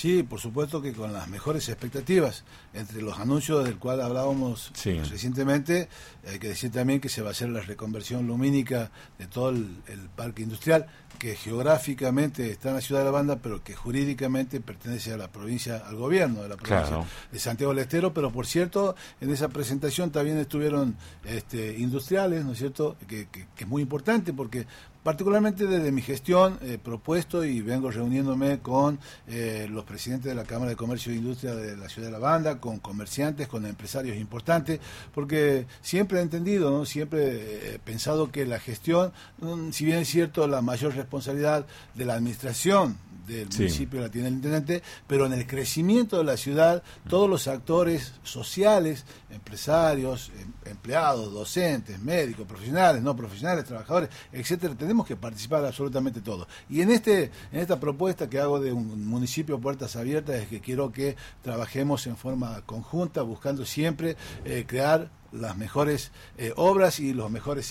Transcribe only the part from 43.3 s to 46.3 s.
del municipio la tiene el intendente, pero en el crecimiento de